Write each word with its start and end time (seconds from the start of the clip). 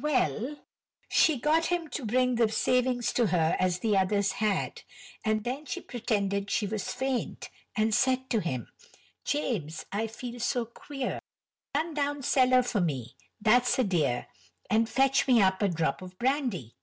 Well, 0.00 0.56
she 1.08 1.38
got 1.38 1.66
him 1.66 1.86
to 1.90 2.04
bring 2.04 2.34
the 2.34 2.48
savings 2.48 3.12
to 3.12 3.26
her 3.28 3.54
as 3.60 3.78
the 3.78 3.96
others 3.96 4.32
had, 4.42 4.82
and 5.24 5.44
then 5.44 5.66
she 5.66 5.80
pretended 5.80 6.50
she 6.50 6.66
was 6.66 6.92
faint, 6.92 7.48
and 7.76 7.94
said 7.94 8.28
to 8.30 8.40
him: 8.40 8.72
"James, 9.24 9.86
I 9.92 10.08
feel 10.08 10.40
so 10.40 10.64
queer, 10.64 11.20
run 11.76 11.94
down 11.94 12.22
cellar 12.24 12.64
for 12.64 12.80
me, 12.80 13.14
that's 13.40 13.78
a 13.78 13.84
dear, 13.84 14.26
and 14.68 14.88
fetch 14.88 15.28
me 15.28 15.40
up 15.40 15.62
a 15.62 15.68
drop 15.68 16.02
of 16.02 16.18
brandy." 16.18 16.74